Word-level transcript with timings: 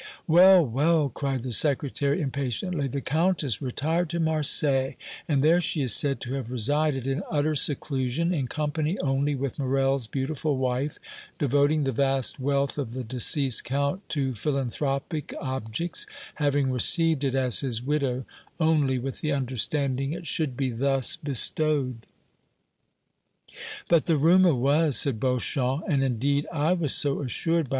"Well, 0.25 0.65
well," 0.65 1.09
cried 1.09 1.43
the 1.43 1.53
Secretary, 1.53 2.21
impatiently, 2.23 2.87
"the 2.87 3.01
Countess 3.01 3.61
retired 3.61 4.09
to 4.09 4.19
Marseilles, 4.19 4.95
and 5.27 5.43
there 5.43 5.61
she 5.61 5.83
is 5.83 5.93
said 5.93 6.19
to 6.21 6.33
have 6.33 6.49
resided 6.49 7.05
in 7.05 7.21
utter 7.29 7.53
seclusion, 7.53 8.33
in 8.33 8.47
company 8.47 8.97
only 8.97 9.35
with 9.35 9.59
Morrel's 9.59 10.07
beautiful 10.07 10.57
wife, 10.57 10.97
devoting 11.37 11.83
the 11.83 11.91
vast 11.91 12.39
wealth 12.39 12.79
of 12.79 12.93
the 12.93 13.03
deceased 13.03 13.63
Count 13.65 14.01
to 14.09 14.33
philanthropic 14.33 15.35
objects, 15.39 16.07
having 16.41 16.71
received 16.71 17.23
it, 17.23 17.35
as 17.35 17.59
his 17.59 17.83
widow, 17.83 18.25
only 18.59 18.97
with 18.97 19.21
the 19.21 19.31
understanding 19.31 20.13
it 20.13 20.25
should 20.25 20.57
be 20.57 20.71
thus 20.71 21.15
bestowed." 21.15 22.07
"But 23.87 24.05
the 24.07 24.17
rumor 24.17 24.55
was," 24.55 24.97
said 24.97 25.19
Beauchamp, 25.19 25.83
"and 25.87 26.03
indeed 26.03 26.47
I 26.51 26.73
was 26.73 26.95
so 26.95 27.21
assured 27.21 27.65
by 27.69 27.69
M. 27.69 27.69